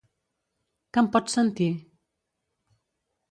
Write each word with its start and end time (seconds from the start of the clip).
Que 0.95 1.01
em 1.03 1.09
pots 1.15 1.35
sentir? 1.37 1.67